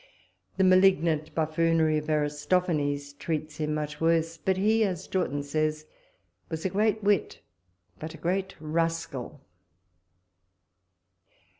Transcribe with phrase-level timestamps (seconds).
[0.57, 5.85] The malignant buffoonery of Aristophanes treats him much worse; but he, as Jortin says,
[6.49, 7.39] was a great wit,
[7.99, 9.41] but a great rascal.